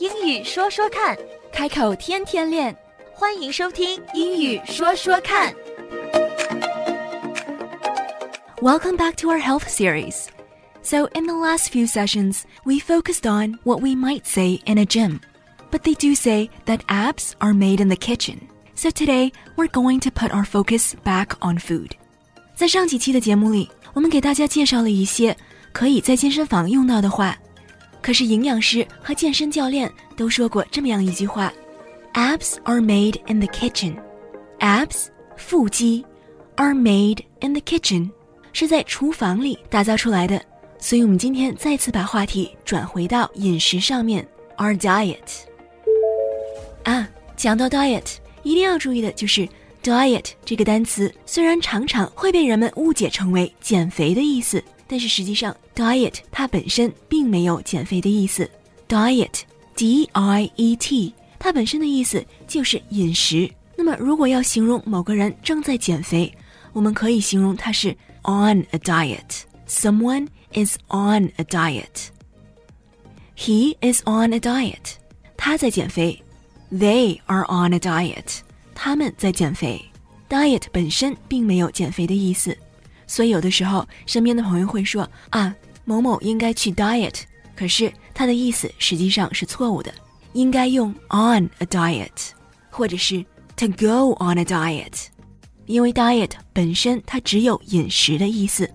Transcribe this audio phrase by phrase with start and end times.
[0.00, 1.16] 英语说说看，
[1.52, 2.76] 开口天天练。
[3.12, 5.52] 欢迎收听《英语说说看》。
[8.60, 10.26] Welcome back to our health series.
[10.82, 14.84] So, in the last few sessions, we focused on what we might say in a
[14.84, 15.20] gym.
[15.70, 18.48] But they do say that abs are made in the kitchen.
[18.74, 21.92] So, today, we're going to put our focus back on food.
[22.54, 25.36] 在上几期的节目里，我们给大家介绍了一些
[25.72, 27.36] 可以在健身房用到的话。
[28.01, 31.53] 可是营养师和健身教练都说过这么样一句话
[32.13, 33.95] ：Abs are made in the kitchen.
[34.59, 36.03] Abs 腹肌
[36.55, 38.09] are made in the kitchen
[38.53, 40.41] 是在厨房里打造出来的。
[40.79, 44.27] 所以，我们今天再次把话题转回到饮食上面
[44.57, 45.17] ，our diet。
[46.83, 47.07] 啊，
[47.37, 49.47] 讲到 diet，一定要注意的就是
[49.83, 58.48] diet 这个单词，虽然常常会被人们误解成为减肥的意思，但是实际上 diet 它本身并没有减肥的意思。
[58.88, 63.50] diet，d i e t，它本身的意思就是饮食。
[63.76, 66.32] 那么，如果要形容某个人正在减肥，
[66.72, 67.90] 我们可以形容他是
[68.22, 72.08] on a diet。Someone is on a diet.
[73.36, 74.94] He is on a diet.
[75.36, 76.22] 他在减肥。
[76.72, 78.38] They are on a diet.
[78.74, 79.84] 他们在减肥。
[80.28, 82.56] Diet 本身并没有减肥的意思，
[83.11, 87.13] 所以有的时候身边的朋友会说啊，某某应该去 diet，
[87.57, 89.93] 可是它的意思实际上是错误的，
[90.31, 92.29] 应该用 on a diet，
[92.69, 93.21] 或者是
[93.57, 95.07] to go on a diet，
[95.65, 98.69] 因为 diet 本身它只有饮食的意思。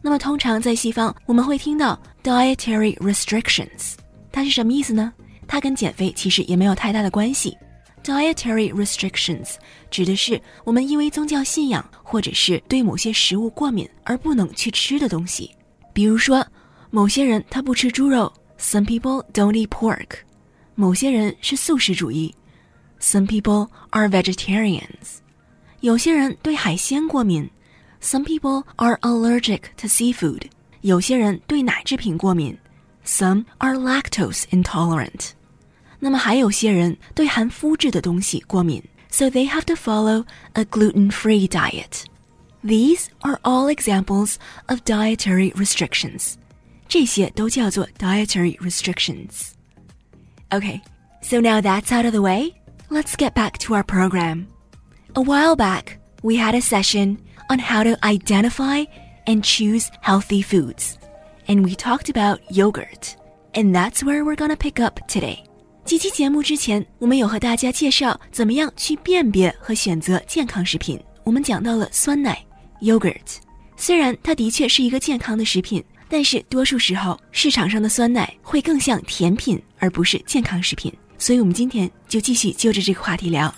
[0.00, 3.92] 那么通常在西方我们会听到 dietary restrictions，
[4.32, 5.12] 它是什么意思呢？
[5.46, 7.54] 它跟减肥其实也没有太大的关系。
[8.03, 9.55] Dietary restrictions
[9.91, 15.51] 指的是我们因为宗教信仰或者是对某些食物过敏而不能去吃的东西。
[15.93, 16.45] 比如说，
[16.89, 20.19] 某些人他不吃猪肉，Some people don't eat pork。
[20.75, 22.33] 某些人是素食主义，
[23.01, 25.17] Some people are vegetarians。
[25.81, 27.49] 有些人对海鲜过敏，
[28.01, 30.43] Some people are allergic to seafood。
[30.81, 32.57] 有些人对奶制品过敏，
[33.05, 35.31] Some are lactose intolerant。
[36.01, 42.03] 那么还有些人对含麸质的东西过敏，so they have to follow a gluten-free diet.
[42.63, 44.35] These are all examples
[44.67, 46.35] of dietary restrictions.
[46.87, 49.51] 这些都叫做 dietary restrictions.
[50.49, 50.81] Okay,
[51.21, 52.53] so now that's out of the way,
[52.89, 54.47] let's get back to our program.
[55.13, 57.17] A while back, we had a session
[57.49, 58.85] on how to identify
[59.25, 60.97] and choose healthy foods.
[61.47, 63.15] And we talked about yogurt.
[63.53, 65.43] And that's where we're gonna pick up today.
[65.84, 70.98] 几期节目之前，我们有和大家介绍怎么样去辨别和选择健康食品。
[71.24, 72.42] 我们讲到了酸奶
[72.80, 73.36] （yogurt），
[73.76, 80.92] 虽然它的确是一个健康的食品，但是多数时候市场上的酸奶会更像甜品，而不是健康食品。
[81.18, 83.52] 所以，我们今天就继续就着这个话题聊。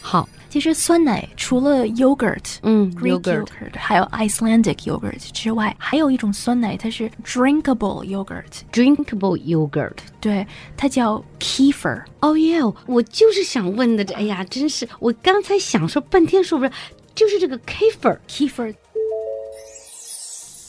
[0.00, 9.97] 好，其实酸奶除了 yogurt，嗯 Greek yogurt yogurt，还有 Icelandic yogurt 之外，还有一种酸奶，它是 drinkable yogurt， drinkable yogurt。
[10.19, 10.45] 对，
[10.75, 12.03] 它叫 kefir。
[12.19, 16.71] 哦耶，我就是想问的，这哎呀，真是我刚才想说半天说不是，
[17.15, 18.17] 就是这个 kefir。
[18.27, 18.75] kefir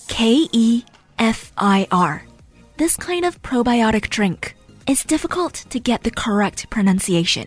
[0.08, 0.84] K E
[1.16, 2.22] F I R.
[2.76, 4.54] This kind of probiotic drink
[4.86, 7.46] is difficult to get the correct pronunciation.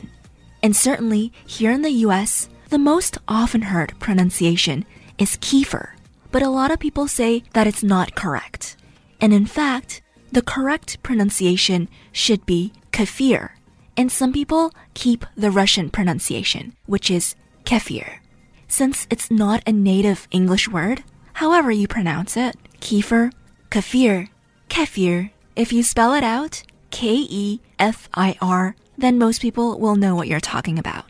[0.63, 4.85] And certainly here in the US, the most often heard pronunciation
[5.19, 5.91] is kefir.
[6.31, 8.77] But a lot of people say that it's not correct.
[9.21, 13.51] And in fact, the correct pronunciation should be kefir.
[13.97, 17.35] And some people keep the Russian pronunciation, which is
[17.65, 18.19] kefir.
[18.69, 21.03] Since it's not a native English word,
[21.35, 23.33] however you pronounce it, kefir,
[23.71, 24.29] kefir,
[24.69, 29.97] kefir, if you spell it out, K E F I R, then most people will
[29.97, 31.05] know what you're talking about.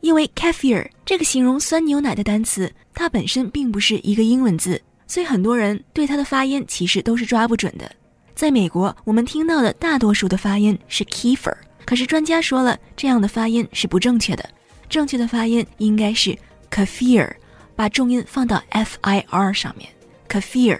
[0.00, 7.90] 因为 kefir 这个形容酸牛奶的单词，它本身并不是一个英文字，所以很多人对它的发音其实都是抓不准的。
[8.34, 11.52] 在美国，我们听到的大多数的发音是 kefir，
[11.84, 14.48] 可是专家说了，这样的发音是不正确的，
[14.88, 16.38] 正确的发音应该是
[16.70, 17.28] kefir，
[17.74, 19.88] 把重音放到 f i r 上面
[20.28, 20.78] ，kefir。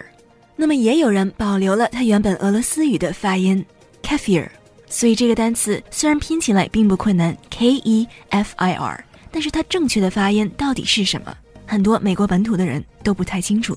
[0.55, 3.65] 那么也有人保留了它原本俄罗斯语的发音
[4.03, 4.49] kefir，
[4.91, 11.35] 所以这个单词虽然拼起来并不困难，k e f i r，但是它正确的发音到底是什么？
[11.67, 13.77] 很多美国本土的人都不太清楚。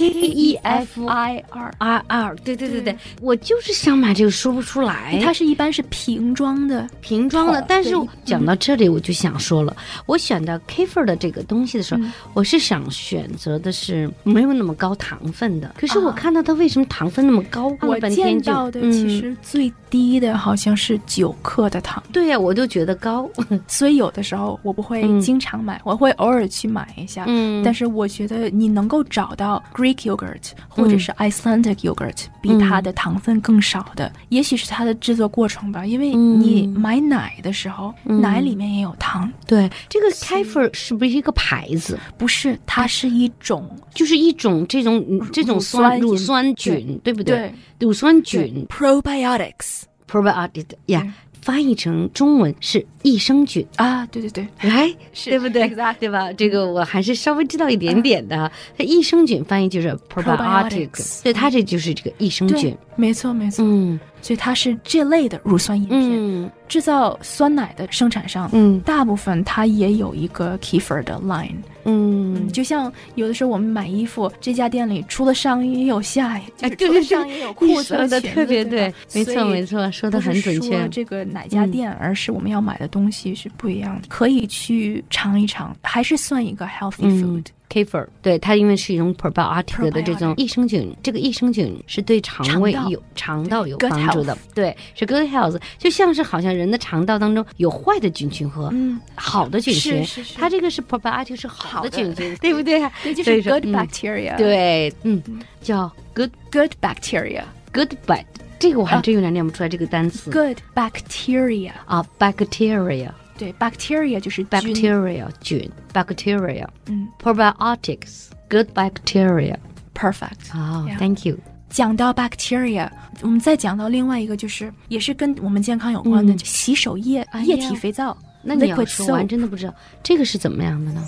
[0.00, 1.70] K E F I R。
[1.78, 5.18] R R，对对对对，我就是想买这个，说不出来。
[5.22, 7.94] 它是一般是瓶装的，瓶装的，但是
[8.24, 9.76] 讲到这里，我就想说了，
[10.06, 15.74] 我选到 Kefir 的这个东西的时候，嗯我是想选择的是没有那么高糖分的。
[15.78, 17.76] 可是我啊看到它为什么糖分那么高？
[17.82, 23.28] 我见到的嗯其实最低的好像是九克的糖，对呀、我就觉得高。
[23.66, 27.24] 所以有的时候我不会嗯经常买，我会偶尔去买一下。
[27.26, 35.84] 嗯但是我觉得你能够找到 Greek yogurt 或者是 Icelandic yogurt、比它的糖分更少的，也许是它的制作过程吧。
[35.84, 36.40] 因为嗯。
[36.40, 38.20] 你买奶的时候，嗯。
[38.20, 41.98] 奶里面也有糖，对，这个 Kefir 是不是一个牌子？
[42.16, 48.66] 不是它是一种就是一种这种嗯这种酸乳乳酸菌，对不对乳酸菌。
[48.68, 53.66] probiotics probiotic 呀对，翻译成中文是益生菌。
[53.76, 55.68] 啊，对对对，来，是对不对？
[55.98, 56.32] 对吧？
[56.32, 58.50] 这个我还是稍微知道一点点的。
[58.76, 66.44] 它益生菌翻译就是 probiotic，Probiotics 对，它这就是这个益生菌。，没错没错，嗯所以它是这类的乳酸饮品。
[66.44, 71.56] 嗯制造酸奶的生产商，嗯大部分它也有一个 Kefir 的 line。
[71.82, 80.88] 嗯，就像有的时候我们买衣服，这家店里除了上衣也有下衣，哎对对对上衣有裤子和说的特别对，没错没错，说的很准说确。
[80.90, 87.46] 这个哪家店，而是我们要买的东西是不一样的，可以去尝一尝，还是算一个 healthy 嗯 food。
[87.72, 100.04] Kefir，对它因为是一种 probiotic 的这种益生菌，这个益生菌是对肠胃有肠道有帮助的对，是 good health，就像是好像人的肠道当中有坏的菌群和嗯，好的菌群，
[100.36, 102.80] 它这个是 probiotic 是好好的的菌群，对不对？
[103.02, 103.72] 对，就是 good 嗯。
[103.72, 105.22] bacteria，对，嗯，
[105.62, 107.42] 叫 good good bacteria。
[107.72, 108.24] good bite，
[108.58, 109.00] 这个我还啊。
[109.00, 110.28] 真有点念不出来这个单词。
[110.32, 119.57] Good bacteria，啊，bacteria 对，bacteria 就是菌 bacteria 菌 bacteria 嗯 probiotics good bacteria
[119.93, 120.51] ，perfect。
[120.51, 121.37] 啊 Yeah ，thank you，
[121.69, 122.89] 讲到 bacteria，
[123.21, 128.17] 我们再讲到另外一个，就是也是跟我们健康有关的、嗯洗手液、哎呀液体肥皂。
[128.41, 131.03] 那你要 liquid 说，我还 soap 真的不知道这个是怎么样的呢？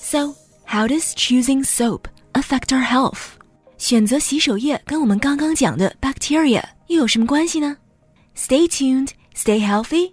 [0.00, 2.02] So, how does choosing soap
[2.32, 3.18] affect our health?
[3.76, 7.76] 选择洗手液跟我们刚刚讲的 bacteria 又有什么关系呢？
[8.36, 10.12] Stay tuned, stay healthy,